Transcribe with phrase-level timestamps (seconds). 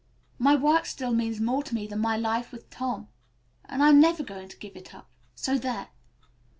[0.39, 3.09] My work still means more to me than life with Tom,
[3.65, 5.11] and I'm never going to give it up.
[5.35, 5.89] So there."